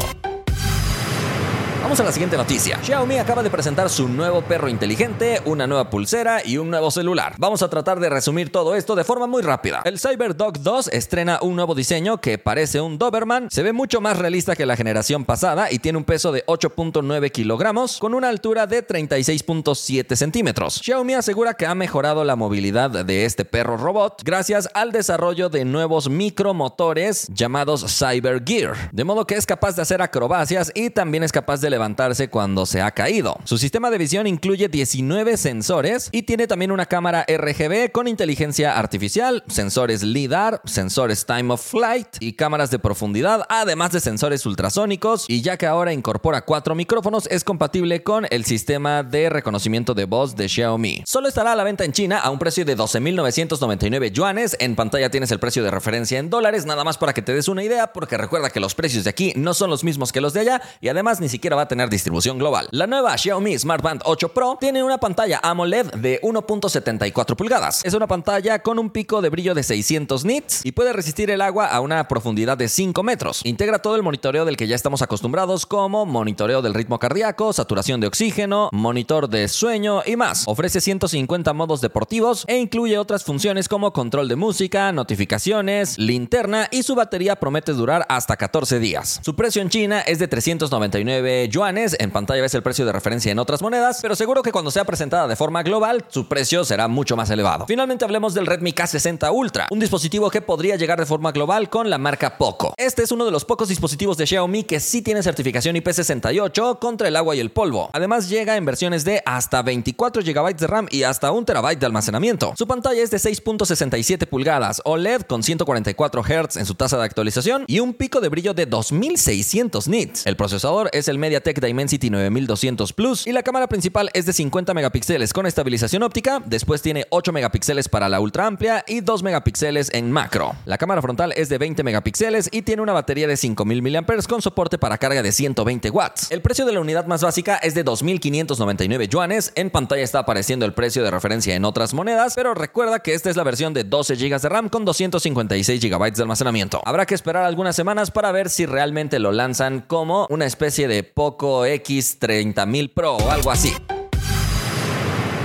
Vamos 1.90 2.02
a 2.02 2.04
la 2.04 2.12
siguiente 2.12 2.36
noticia. 2.36 2.78
Xiaomi 2.84 3.18
acaba 3.18 3.42
de 3.42 3.50
presentar 3.50 3.90
su 3.90 4.06
nuevo 4.08 4.42
perro 4.42 4.68
inteligente, 4.68 5.42
una 5.44 5.66
nueva 5.66 5.90
pulsera 5.90 6.40
y 6.46 6.56
un 6.56 6.70
nuevo 6.70 6.92
celular. 6.92 7.34
Vamos 7.36 7.64
a 7.64 7.68
tratar 7.68 7.98
de 7.98 8.08
resumir 8.08 8.52
todo 8.52 8.76
esto 8.76 8.94
de 8.94 9.02
forma 9.02 9.26
muy 9.26 9.42
rápida. 9.42 9.82
El 9.84 9.98
CyberDog 9.98 10.60
2 10.60 10.86
estrena 10.92 11.40
un 11.42 11.56
nuevo 11.56 11.74
diseño 11.74 12.20
que 12.20 12.38
parece 12.38 12.80
un 12.80 12.96
Doberman, 12.96 13.50
se 13.50 13.64
ve 13.64 13.72
mucho 13.72 14.00
más 14.00 14.16
realista 14.20 14.54
que 14.54 14.66
la 14.66 14.76
generación 14.76 15.24
pasada 15.24 15.72
y 15.72 15.80
tiene 15.80 15.98
un 15.98 16.04
peso 16.04 16.30
de 16.30 16.46
8.9 16.46 17.32
kilogramos 17.32 17.98
con 17.98 18.14
una 18.14 18.28
altura 18.28 18.68
de 18.68 18.86
36.7 18.86 20.14
centímetros. 20.14 20.80
Xiaomi 20.84 21.14
asegura 21.14 21.54
que 21.54 21.66
ha 21.66 21.74
mejorado 21.74 22.22
la 22.22 22.36
movilidad 22.36 23.04
de 23.04 23.24
este 23.24 23.44
perro 23.44 23.76
robot 23.76 24.22
gracias 24.24 24.68
al 24.74 24.92
desarrollo 24.92 25.48
de 25.48 25.64
nuevos 25.64 26.08
micromotores 26.08 27.26
llamados 27.34 27.84
Cyber 27.98 28.44
Gear, 28.46 28.76
de 28.92 29.02
modo 29.02 29.26
que 29.26 29.34
es 29.34 29.44
capaz 29.44 29.74
de 29.74 29.82
hacer 29.82 30.00
acrobacias 30.02 30.70
y 30.76 30.90
también 30.90 31.24
es 31.24 31.32
capaz 31.32 31.60
de 31.60 31.79
levantarse 31.80 32.28
cuando 32.28 32.66
se 32.66 32.82
ha 32.82 32.90
caído. 32.90 33.38
Su 33.44 33.56
sistema 33.56 33.90
de 33.90 33.96
visión 33.96 34.26
incluye 34.26 34.68
19 34.68 35.38
sensores 35.38 36.10
y 36.12 36.24
tiene 36.24 36.46
también 36.46 36.72
una 36.72 36.84
cámara 36.84 37.24
RGB 37.26 37.90
con 37.90 38.06
inteligencia 38.06 38.78
artificial, 38.78 39.42
sensores 39.48 40.02
LIDAR, 40.02 40.60
sensores 40.66 41.24
time 41.24 41.54
of 41.54 41.64
flight 41.64 42.06
y 42.20 42.34
cámaras 42.34 42.70
de 42.70 42.78
profundidad, 42.78 43.46
además 43.48 43.92
de 43.92 44.00
sensores 44.00 44.44
ultrasónicos 44.44 45.24
y 45.26 45.40
ya 45.40 45.56
que 45.56 45.66
ahora 45.66 45.94
incorpora 45.94 46.44
cuatro 46.44 46.74
micrófonos 46.74 47.26
es 47.28 47.44
compatible 47.44 48.02
con 48.02 48.26
el 48.28 48.44
sistema 48.44 49.02
de 49.02 49.30
reconocimiento 49.30 49.94
de 49.94 50.04
voz 50.04 50.36
de 50.36 50.50
Xiaomi. 50.50 51.04
Solo 51.06 51.28
estará 51.28 51.52
a 51.52 51.56
la 51.56 51.64
venta 51.64 51.86
en 51.86 51.92
China 51.92 52.18
a 52.18 52.28
un 52.28 52.38
precio 52.38 52.66
de 52.66 52.76
12.999 52.76 54.12
yuanes. 54.12 54.54
En 54.60 54.76
pantalla 54.76 55.10
tienes 55.10 55.30
el 55.30 55.40
precio 55.40 55.64
de 55.64 55.70
referencia 55.70 56.18
en 56.18 56.28
dólares, 56.28 56.66
nada 56.66 56.84
más 56.84 56.98
para 56.98 57.14
que 57.14 57.22
te 57.22 57.32
des 57.32 57.48
una 57.48 57.64
idea, 57.64 57.94
porque 57.94 58.18
recuerda 58.18 58.50
que 58.50 58.60
los 58.60 58.74
precios 58.74 59.04
de 59.04 59.10
aquí 59.10 59.32
no 59.34 59.54
son 59.54 59.70
los 59.70 59.82
mismos 59.82 60.12
que 60.12 60.20
los 60.20 60.34
de 60.34 60.40
allá 60.40 60.60
y 60.82 60.88
además 60.88 61.20
ni 61.20 61.30
siquiera 61.30 61.56
va 61.56 61.62
a 61.62 61.69
tener 61.70 61.88
distribución 61.88 62.36
global. 62.36 62.68
La 62.72 62.88
nueva 62.88 63.16
Xiaomi 63.16 63.56
Smart 63.56 63.82
Band 63.82 64.02
8 64.04 64.30
Pro 64.30 64.58
tiene 64.58 64.82
una 64.82 64.98
pantalla 64.98 65.38
AMOLED 65.40 65.94
de 65.94 66.20
1.74 66.20 67.36
pulgadas. 67.36 67.84
Es 67.84 67.94
una 67.94 68.08
pantalla 68.08 68.58
con 68.58 68.80
un 68.80 68.90
pico 68.90 69.22
de 69.22 69.28
brillo 69.28 69.54
de 69.54 69.62
600 69.62 70.24
nits 70.24 70.66
y 70.66 70.72
puede 70.72 70.92
resistir 70.92 71.30
el 71.30 71.40
agua 71.40 71.66
a 71.66 71.80
una 71.80 72.08
profundidad 72.08 72.58
de 72.58 72.68
5 72.68 73.04
metros. 73.04 73.42
Integra 73.44 73.78
todo 73.78 73.94
el 73.94 74.02
monitoreo 74.02 74.44
del 74.44 74.56
que 74.56 74.66
ya 74.66 74.74
estamos 74.74 75.00
acostumbrados 75.00 75.64
como 75.64 76.06
monitoreo 76.06 76.60
del 76.60 76.74
ritmo 76.74 76.98
cardíaco, 76.98 77.52
saturación 77.52 78.00
de 78.00 78.08
oxígeno, 78.08 78.68
monitor 78.72 79.28
de 79.28 79.46
sueño 79.46 80.02
y 80.04 80.16
más. 80.16 80.42
Ofrece 80.48 80.80
150 80.80 81.52
modos 81.52 81.80
deportivos 81.80 82.44
e 82.48 82.58
incluye 82.58 82.98
otras 82.98 83.22
funciones 83.22 83.68
como 83.68 83.92
control 83.92 84.28
de 84.28 84.34
música, 84.34 84.90
notificaciones, 84.90 85.98
linterna 85.98 86.66
y 86.72 86.82
su 86.82 86.96
batería 86.96 87.36
promete 87.36 87.74
durar 87.74 88.04
hasta 88.08 88.36
14 88.36 88.80
días. 88.80 89.20
Su 89.22 89.36
precio 89.36 89.62
en 89.62 89.68
China 89.68 90.00
es 90.00 90.18
de 90.18 90.26
399 90.26 91.48
yuanes, 91.50 91.96
en 91.98 92.10
pantalla 92.10 92.42
ves 92.42 92.54
el 92.54 92.62
precio 92.62 92.86
de 92.86 92.92
referencia 92.92 93.30
en 93.30 93.38
otras 93.38 93.62
monedas, 93.62 93.98
pero 94.00 94.16
seguro 94.16 94.42
que 94.42 94.52
cuando 94.52 94.70
sea 94.70 94.84
presentada 94.84 95.28
de 95.28 95.36
forma 95.36 95.62
global, 95.62 96.04
su 96.08 96.28
precio 96.28 96.64
será 96.64 96.88
mucho 96.88 97.16
más 97.16 97.28
elevado. 97.30 97.66
Finalmente 97.66 98.04
hablemos 98.04 98.34
del 98.34 98.46
Redmi 98.46 98.72
K60 98.72 99.32
Ultra, 99.32 99.66
un 99.70 99.80
dispositivo 99.80 100.30
que 100.30 100.40
podría 100.40 100.76
llegar 100.76 100.98
de 100.98 101.06
forma 101.06 101.32
global 101.32 101.68
con 101.68 101.90
la 101.90 101.98
marca 101.98 102.38
Poco. 102.38 102.74
Este 102.76 103.02
es 103.02 103.12
uno 103.12 103.24
de 103.24 103.30
los 103.30 103.44
pocos 103.44 103.68
dispositivos 103.68 104.16
de 104.16 104.26
Xiaomi 104.26 104.64
que 104.64 104.80
sí 104.80 105.02
tiene 105.02 105.22
certificación 105.22 105.76
IP68 105.76 106.78
contra 106.78 107.08
el 107.08 107.16
agua 107.16 107.34
y 107.34 107.40
el 107.40 107.50
polvo. 107.50 107.90
Además 107.92 108.28
llega 108.28 108.56
en 108.56 108.64
versiones 108.64 109.04
de 109.04 109.22
hasta 109.26 109.62
24 109.62 110.22
GB 110.22 110.56
de 110.56 110.66
RAM 110.66 110.86
y 110.90 111.02
hasta 111.02 111.32
1 111.32 111.44
TB 111.44 111.78
de 111.78 111.86
almacenamiento. 111.86 112.54
Su 112.56 112.66
pantalla 112.66 113.02
es 113.02 113.10
de 113.10 113.18
6.67 113.18 114.26
pulgadas 114.26 114.80
OLED 114.84 115.22
con 115.22 115.42
144 115.42 116.22
Hz 116.22 116.56
en 116.56 116.66
su 116.66 116.74
tasa 116.74 116.98
de 116.98 117.04
actualización 117.04 117.64
y 117.66 117.80
un 117.80 117.94
pico 117.94 118.20
de 118.20 118.28
brillo 118.28 118.54
de 118.54 118.66
2600 118.66 119.88
nits. 119.88 120.26
El 120.26 120.36
procesador 120.36 120.90
es 120.92 121.08
el 121.08 121.18
MediaTek 121.40 121.60
Dimensity 121.60 122.10
9200 122.10 122.92
Plus 122.92 123.26
y 123.26 123.32
la 123.32 123.42
cámara 123.42 123.66
principal 123.66 124.10
es 124.12 124.26
de 124.26 124.32
50 124.32 124.74
megapíxeles 124.74 125.32
con 125.32 125.46
estabilización 125.46 126.02
óptica, 126.02 126.42
después 126.44 126.82
tiene 126.82 127.06
8 127.10 127.32
megapíxeles 127.32 127.88
para 127.88 128.08
la 128.08 128.20
ultra 128.20 128.46
amplia 128.46 128.84
y 128.86 129.00
2 129.00 129.22
megapíxeles 129.22 129.90
en 129.94 130.12
macro. 130.12 130.54
La 130.66 130.76
cámara 130.76 131.00
frontal 131.00 131.32
es 131.36 131.48
de 131.48 131.56
20 131.56 131.82
megapíxeles 131.82 132.50
y 132.52 132.62
tiene 132.62 132.82
una 132.82 132.92
batería 132.92 133.26
de 133.26 133.36
5000 133.36 133.82
mAh 133.82 134.04
con 134.28 134.42
soporte 134.42 134.76
para 134.76 134.98
carga 134.98 135.22
de 135.22 135.32
120 135.32 135.90
watts. 135.90 136.30
El 136.30 136.42
precio 136.42 136.66
de 136.66 136.72
la 136.72 136.80
unidad 136.80 137.06
más 137.06 137.22
básica 137.22 137.56
es 137.56 137.74
de 137.74 137.84
2.599 137.84 139.08
yuanes, 139.08 139.52
en 139.54 139.70
pantalla 139.70 140.02
está 140.02 140.20
apareciendo 140.20 140.66
el 140.66 140.74
precio 140.74 141.02
de 141.02 141.10
referencia 141.10 141.54
en 141.54 141.64
otras 141.64 141.94
monedas, 141.94 142.34
pero 142.34 142.54
recuerda 142.54 143.00
que 143.00 143.14
esta 143.14 143.30
es 143.30 143.36
la 143.36 143.44
versión 143.44 143.72
de 143.72 143.84
12 143.84 144.16
GB 144.16 144.40
de 144.40 144.48
RAM 144.48 144.68
con 144.68 144.84
256 144.84 145.80
GB 145.80 146.12
de 146.12 146.22
almacenamiento. 146.22 146.82
Habrá 146.84 147.06
que 147.06 147.14
esperar 147.14 147.44
algunas 147.44 147.76
semanas 147.76 148.10
para 148.10 148.30
ver 148.30 148.50
si 148.50 148.66
realmente 148.66 149.18
lo 149.18 149.32
lanzan 149.32 149.80
como 149.80 150.26
una 150.28 150.44
especie 150.44 150.88
de 150.88 151.02
Poco 151.30 151.64
X30000 151.64 152.90
Pro 152.92 153.16
o 153.16 153.30
algo 153.30 153.52
así. 153.52 153.72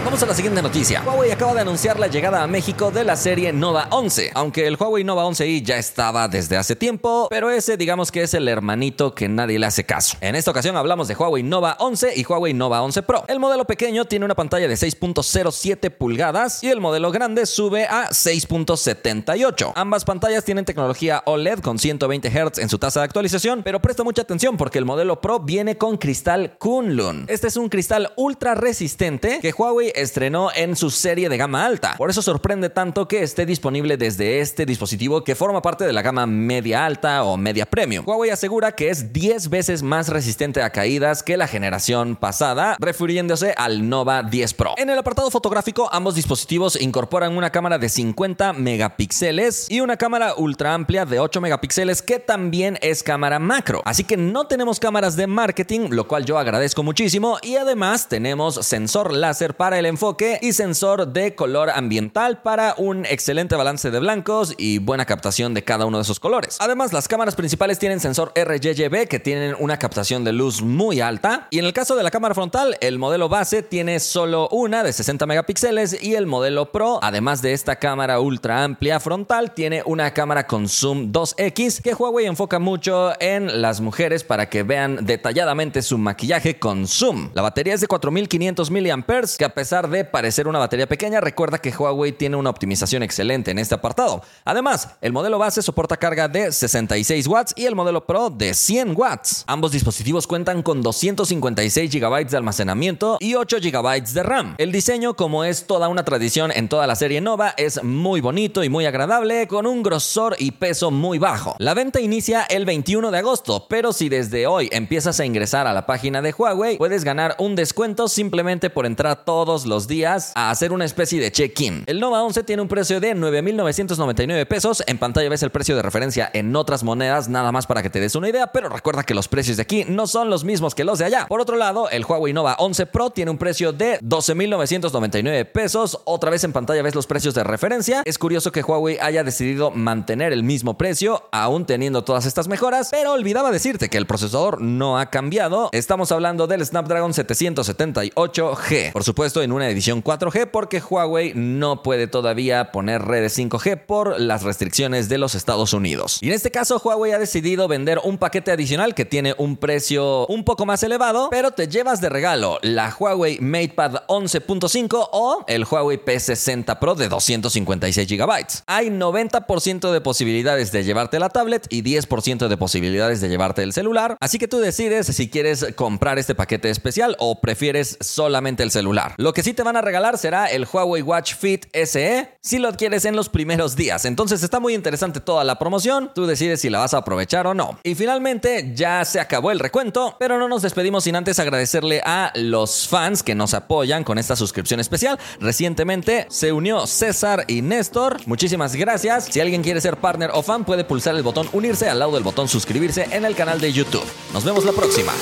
Vamos 0.06 0.22
a 0.22 0.28
la 0.28 0.36
siguiente 0.36 0.62
noticia. 0.62 1.02
Huawei 1.04 1.32
acaba 1.32 1.56
de 1.56 1.62
anunciar 1.62 2.00
la 2.00 2.06
llegada 2.06 2.44
a 2.44 2.46
México 2.46 2.92
de 2.92 3.04
la 3.04 3.16
serie 3.16 3.52
Nova 3.52 3.88
11. 3.90 4.34
Aunque 4.36 4.68
el 4.68 4.78
Huawei 4.80 5.04
Nova 5.04 5.26
11i 5.26 5.64
ya 5.64 5.78
estaba 5.78 6.28
desde 6.28 6.58
hace 6.58 6.76
tiempo, 6.76 7.26
pero 7.28 7.50
ese 7.50 7.76
digamos 7.76 8.12
que 8.12 8.22
es 8.22 8.36
el 8.36 8.48
hermanito 8.48 9.16
que 9.16 9.28
nadie 9.28 9.58
le 9.58 9.66
hace 9.66 9.84
caso. 9.84 10.16
En 10.22 10.36
esta 10.36 10.52
ocasión 10.52 10.78
hablamos 10.78 11.08
de 11.08 11.16
Huawei 11.16 11.42
Nova 11.42 11.76
11 11.80 12.14
y 12.18 12.24
Huawei 12.24 12.54
Nova 12.54 12.84
11 12.84 13.02
Pro. 13.02 13.24
El 13.28 13.40
modelo 13.40 13.66
pequeño 13.66 14.06
tiene 14.06 14.26
una 14.26 14.36
pantalla 14.36 14.68
de 14.68 14.76
6.07 14.76 15.90
pulgadas 15.90 16.64
y 16.64 16.70
el 16.70 16.82
modelo 16.82 17.12
grande 17.12 17.48
sube 17.48 17.86
a 17.86 18.10
6.78. 18.10 19.74
Ambas 19.74 20.06
pantallas 20.06 20.46
tienen 20.46 20.66
tecnología 20.66 21.24
OLED 21.26 21.62
con 21.62 21.80
120 21.80 22.30
Hz 22.30 22.60
en 22.60 22.70
su 22.70 22.78
tasa 22.78 23.00
de 23.00 23.06
actualización, 23.06 23.64
pero 23.64 23.82
presta 23.82 24.04
mucha 24.04 24.22
atención 24.22 24.56
porque 24.56 24.78
el 24.78 24.86
modelo 24.86 25.20
Pro 25.20 25.40
viene 25.40 25.80
con 25.80 25.98
cristal 25.98 26.58
Kunlun. 26.60 27.26
Este 27.28 27.48
es 27.48 27.58
un 27.58 27.70
cristal 27.70 28.14
ultra 28.18 28.54
resistente 28.54 29.40
que 29.42 29.52
Huawei 29.52 29.95
estrenó 29.96 30.50
en 30.56 30.76
su 30.76 30.90
serie 30.90 31.30
de 31.30 31.38
gama 31.38 31.66
alta. 31.66 31.96
Por 31.98 32.10
eso 32.10 32.22
sorprende 32.22 32.70
tanto 32.70 33.08
que 33.08 33.24
esté 33.24 33.46
disponible 33.46 33.98
desde 33.98 34.40
este 34.40 34.66
dispositivo 34.66 35.24
que 35.24 35.36
forma 35.36 35.62
parte 35.62 35.86
de 35.86 35.94
la 35.94 36.02
gama 36.02 36.26
media 36.26 36.86
alta 36.86 37.24
o 37.24 37.38
media 37.38 37.66
premium. 37.66 38.06
Huawei 38.08 38.30
asegura 38.30 38.74
que 38.74 38.90
es 38.90 39.14
10 39.14 39.50
veces 39.50 39.84
más 39.84 40.10
resistente 40.10 40.62
a 40.62 40.70
caídas 40.70 41.24
que 41.24 41.38
la 41.38 41.48
generación 41.48 42.16
pasada, 42.16 42.76
refiriéndose 42.80 43.54
al 43.58 43.90
Nova 43.90 44.24
10 44.24 44.54
Pro. 44.54 44.74
En 44.78 44.90
el 44.90 44.98
apartado 44.98 45.32
fotográfico, 45.32 45.90
ambos 45.92 46.16
dispositivos 46.16 46.80
incorporan 46.80 47.38
una 47.38 47.50
cámara 47.50 47.78
de 47.78 47.90
50 47.90 48.54
megapíxeles 48.54 49.70
y 49.70 49.82
una 49.82 49.98
cámara 49.98 50.36
ultra 50.36 50.74
amplia 50.74 51.06
de 51.06 51.20
8 51.20 51.42
megapíxeles 51.42 52.02
que 52.02 52.20
también 52.20 52.78
es 52.82 53.04
cámara 53.04 53.40
macro. 53.40 53.82
Así 53.86 54.04
que 54.04 54.18
no 54.18 54.48
tenemos 54.48 54.80
cámaras 54.80 55.16
de 55.16 55.28
marketing, 55.28 55.90
lo 55.90 56.08
cual 56.08 56.26
yo 56.26 56.38
agradezco 56.38 56.84
muchísimo 56.84 57.38
y 57.42 57.56
además 57.56 58.08
tenemos 58.08 58.56
sensor 58.56 59.14
láser 59.14 59.56
para 59.56 59.80
el 59.80 59.85
enfoque 59.86 60.40
y 60.42 60.54
sensor 60.54 61.08
de 61.08 61.36
color 61.36 61.70
ambiental 61.70 62.42
para 62.42 62.76
un 62.78 63.06
excelente 63.06 63.56
balance 63.56 63.92
de 63.92 64.00
blancos 64.00 64.54
y 64.58 64.80
buena 64.80 65.06
captación 65.06 65.54
de 65.54 65.64
cada 65.64 65.86
uno 65.86 65.98
de 65.98 66.04
esos 66.04 66.20
colores. 66.20 66.58
Además, 66.60 66.94
las 66.94 67.08
cámaras 67.08 67.36
principales 67.36 67.80
tienen 67.80 68.00
sensor 68.00 68.32
RGB 68.36 69.08
que 69.08 69.20
tienen 69.20 69.56
una 69.60 69.78
captación 69.78 70.24
de 70.24 70.34
luz 70.34 70.62
muy 70.62 71.02
alta 71.02 71.48
y 71.50 71.60
en 71.60 71.66
el 71.66 71.74
caso 71.74 71.96
de 71.96 72.04
la 72.04 72.12
cámara 72.12 72.36
frontal, 72.36 72.78
el 72.82 73.00
modelo 73.00 73.30
base 73.30 73.62
tiene 73.62 74.00
solo 74.00 74.48
una 74.50 74.84
de 74.84 74.94
60 74.94 75.26
megapíxeles 75.26 76.02
y 76.04 76.16
el 76.16 76.26
modelo 76.26 76.72
Pro, 76.72 77.00
además 77.02 77.42
de 77.42 77.54
esta 77.54 77.76
cámara 77.78 78.20
ultra 78.20 78.64
amplia 78.64 79.00
frontal, 79.00 79.54
tiene 79.54 79.84
una 79.86 80.14
cámara 80.14 80.48
con 80.48 80.68
zoom 80.68 81.12
2X 81.12 81.82
que 81.82 81.94
Huawei 81.94 82.26
enfoca 82.26 82.60
mucho 82.60 83.14
en 83.20 83.62
las 83.62 83.82
mujeres 83.82 84.24
para 84.24 84.50
que 84.50 84.64
vean 84.64 85.06
detalladamente 85.06 85.82
su 85.82 85.98
maquillaje 85.98 86.60
con 86.60 86.88
zoom. 86.88 87.32
La 87.34 87.42
batería 87.42 87.74
es 87.74 87.82
de 87.82 87.88
4500 87.88 88.72
mAh 88.72 89.06
que 89.38 89.46
a 89.46 89.54
pesar 89.54 89.75
de 89.84 90.06
parecer 90.06 90.48
una 90.48 90.60
batería 90.60 90.88
pequeña, 90.88 91.20
recuerda 91.20 91.58
que 91.58 91.70
Huawei 91.70 92.14
tiene 92.14 92.38
una 92.38 92.50
optimización 92.50 93.04
excelente 93.04 93.52
en 93.52 93.60
este 93.60 93.76
apartado. 93.76 94.22
Además, 94.46 94.96
el 95.02 95.12
modelo 95.12 95.38
base 95.38 95.62
soporta 95.62 95.98
carga 95.98 96.30
de 96.30 96.52
66 96.52 97.28
watts 97.28 97.54
y 97.58 97.66
el 97.66 97.76
modelo 97.76 98.06
Pro 98.06 98.30
de 98.30 98.54
100 98.54 98.94
watts. 98.96 99.44
Ambos 99.48 99.74
dispositivos 99.74 100.28
cuentan 100.28 100.64
con 100.64 100.82
256 100.82 101.92
GB 101.92 102.30
de 102.30 102.38
almacenamiento 102.38 103.18
y 103.20 103.36
8 103.36 103.58
GB 103.62 104.04
de 104.14 104.24
RAM. 104.24 104.56
El 104.58 104.72
diseño, 104.72 105.16
como 105.16 105.44
es 105.44 105.68
toda 105.68 105.90
una 105.90 106.06
tradición 106.06 106.52
en 106.52 106.70
toda 106.70 106.88
la 106.88 106.96
serie 106.96 107.20
Nova, 107.20 107.54
es 107.58 107.84
muy 107.84 108.22
bonito 108.22 108.64
y 108.64 108.70
muy 108.70 108.86
agradable, 108.86 109.48
con 109.48 109.68
un 109.68 109.84
grosor 109.84 110.36
y 110.40 110.52
peso 110.52 110.90
muy 110.90 111.20
bajo. 111.20 111.56
La 111.60 111.74
venta 111.74 112.00
inicia 112.00 112.44
el 112.44 112.66
21 112.66 113.12
de 113.12 113.18
agosto, 113.18 113.68
pero 113.68 113.92
si 113.92 114.08
desde 114.08 114.48
hoy 114.48 114.70
empiezas 114.72 115.20
a 115.20 115.26
ingresar 115.26 115.68
a 115.68 115.74
la 115.74 115.86
página 115.86 116.22
de 116.22 116.34
Huawei, 116.34 116.78
puedes 116.78 117.04
ganar 117.04 117.36
un 117.40 117.56
descuento 117.56 118.08
simplemente 118.08 118.70
por 118.70 118.86
entrar 118.86 119.26
los 119.66 119.88
días 119.88 120.32
a 120.36 120.50
hacer 120.50 120.72
una 120.72 120.86
especie 120.86 121.20
de 121.20 121.32
check-in. 121.32 121.84
El 121.88 122.00
Nova 122.00 122.24
11 122.24 122.44
tiene 122.44 122.62
un 122.62 122.68
precio 122.68 123.00
de 123.00 123.16
9.999 123.16 124.48
pesos. 124.48 124.84
En 124.88 124.98
pantalla 124.98 125.30
ves 125.30 125.44
el 125.44 125.52
precio 125.52 125.76
de 125.76 125.82
referencia 125.82 126.30
en 126.34 126.56
otras 126.56 126.84
monedas, 126.84 127.30
nada 127.30 127.52
más 127.52 127.68
para 127.68 127.84
que 127.84 127.90
te 127.90 128.00
des 128.00 128.16
una 128.16 128.30
idea, 128.30 128.48
pero 128.48 128.70
recuerda 128.70 129.04
que 129.04 129.14
los 129.14 129.28
precios 129.28 129.58
de 129.58 129.64
aquí 129.64 129.86
no 129.88 130.08
son 130.08 130.30
los 130.30 130.44
mismos 130.44 130.76
que 130.76 130.84
los 130.84 131.00
de 131.00 131.06
allá. 131.06 131.26
Por 131.28 131.42
otro 131.42 131.56
lado, 131.56 131.90
el 131.90 132.06
Huawei 132.06 132.34
Nova 132.34 132.56
11 132.60 132.86
Pro 132.88 133.10
tiene 133.10 133.32
un 133.32 133.38
precio 133.38 133.74
de 133.74 134.00
12.999 134.00 135.52
pesos. 135.52 136.00
Otra 136.06 136.30
vez 136.30 136.44
en 136.44 136.54
pantalla 136.54 136.82
ves 136.82 136.96
los 136.96 137.08
precios 137.08 137.34
de 137.34 137.44
referencia. 137.44 138.02
Es 138.06 138.18
curioso 138.18 138.52
que 138.52 138.62
Huawei 138.62 138.98
haya 139.00 139.24
decidido 139.24 139.72
mantener 139.72 140.34
el 140.34 140.44
mismo 140.44 140.78
precio, 140.78 141.28
aún 141.32 141.66
teniendo 141.66 142.04
todas 142.04 142.26
estas 142.26 142.48
mejoras, 142.48 142.90
pero 142.92 143.14
olvidaba 143.14 143.52
decirte 143.52 143.90
que 143.90 143.98
el 143.98 144.06
procesador 144.06 144.62
no 144.62 145.00
ha 145.00 145.10
cambiado. 145.10 145.70
Estamos 145.72 146.12
hablando 146.12 146.48
del 146.48 146.66
Snapdragon 146.66 147.14
778G. 147.14 148.92
Por 148.92 149.04
supuesto, 149.04 149.42
en 149.42 149.52
una 149.56 149.70
edición 149.70 150.04
4G 150.04 150.50
porque 150.52 150.82
Huawei 150.82 151.34
no 151.34 151.82
puede 151.82 152.08
todavía 152.08 152.72
poner 152.72 153.02
redes 153.02 153.38
5G 153.38 153.86
por 153.86 154.20
las 154.20 154.44
restricciones 154.44 155.10
de 155.10 155.18
los 155.18 155.36
Estados 155.36 155.74
Unidos. 155.74 156.20
Y 156.22 156.28
en 156.28 156.34
este 156.34 156.52
caso 156.52 156.82
Huawei 156.84 157.14
ha 157.14 157.20
decidido 157.20 157.68
vender 157.68 158.00
un 158.04 158.18
paquete 158.18 158.52
adicional 158.52 158.94
que 158.94 159.06
tiene 159.06 159.34
un 159.38 159.58
precio 159.58 160.28
un 160.28 160.44
poco 160.44 160.66
más 160.66 160.84
elevado, 160.84 161.30
pero 161.30 161.52
te 161.52 161.68
llevas 161.68 162.02
de 162.02 162.10
regalo 162.10 162.60
la 162.62 162.96
Huawei 162.98 163.40
MatePad 163.40 164.06
11.5 164.08 165.10
o 165.12 165.46
el 165.48 165.66
Huawei 165.66 165.98
P60 165.98 166.80
Pro 166.80 166.96
de 166.96 167.10
256 167.10 168.08
GB. 168.08 168.46
Hay 168.68 168.90
90% 168.90 169.92
de 169.92 170.02
posibilidades 170.02 170.72
de 170.72 170.84
llevarte 170.84 171.20
la 171.20 171.30
tablet 171.30 171.68
y 171.70 171.82
10% 171.82 172.48
de 172.48 172.58
posibilidades 172.58 173.22
de 173.22 173.30
llevarte 173.30 173.64
el 173.64 173.74
celular, 173.74 174.18
así 174.20 174.38
que 174.38 174.48
tú 174.48 174.60
decides 174.60 175.08
si 175.08 175.30
quieres 175.30 175.68
comprar 175.76 176.20
este 176.20 176.36
paquete 176.36 176.70
especial 176.70 177.16
o 177.20 177.40
prefieres 177.40 177.98
solamente 178.02 178.64
el 178.64 178.72
celular. 178.72 179.14
Lo 179.18 179.34
que 179.34 179.44
sí 179.46 179.54
te 179.54 179.62
van 179.62 179.78
a 179.78 179.82
regalar 179.82 180.18
será 180.18 180.48
el 180.48 180.66
Huawei 180.66 181.04
Watch 181.04 181.36
Fit 181.36 181.68
SE 181.72 182.36
si 182.42 182.58
lo 182.58 182.68
adquieres 182.68 183.06
en 183.06 183.16
los 183.16 183.30
primeros 183.30 183.76
días. 183.76 184.06
Entonces 184.06 184.42
está 184.42 184.60
muy 184.60 184.74
interesante 184.74 185.20
toda 185.20 185.44
la 185.44 185.60
promoción. 185.60 186.12
Tú 186.16 186.26
decides 186.26 186.62
si 186.62 186.72
la 186.72 186.80
vas 186.80 186.96
a 186.96 186.98
aprovechar 186.98 187.46
o 187.46 187.54
no. 187.54 187.78
Y 187.84 187.94
finalmente 187.94 188.72
ya 188.74 189.06
se 189.06 189.20
acabó 189.20 189.52
el 189.52 189.60
recuento, 189.60 190.16
pero 190.18 190.40
no 190.40 190.48
nos 190.48 190.64
despedimos 190.64 191.04
sin 191.04 191.16
antes 191.16 191.38
agradecerle 191.38 192.02
a 192.04 192.32
los 192.34 192.88
fans 192.88 193.22
que 193.22 193.36
nos 193.36 193.54
apoyan 193.54 194.04
con 194.04 194.18
esta 194.18 194.36
suscripción 194.36 194.80
especial. 194.80 195.20
Recientemente 195.40 196.26
se 196.32 196.52
unió 196.52 196.88
César 196.88 197.46
y 197.48 197.62
Néstor. 197.62 198.26
Muchísimas 198.26 198.76
gracias. 198.76 199.26
Si 199.26 199.42
alguien 199.42 199.62
quiere 199.62 199.80
ser 199.80 199.98
partner 199.98 200.32
o 200.34 200.42
fan, 200.42 200.66
puede 200.66 200.86
pulsar 200.86 201.16
el 201.16 201.22
botón 201.22 201.48
unirse 201.54 201.88
al 201.88 202.00
lado 202.00 202.14
del 202.14 202.24
botón 202.24 202.48
suscribirse 202.48 203.08
en 203.12 203.26
el 203.26 203.36
canal 203.36 203.62
de 203.62 203.72
YouTube. 203.72 204.06
Nos 204.34 204.44
vemos 204.44 204.66
la 204.66 204.72
próxima. 204.72 205.14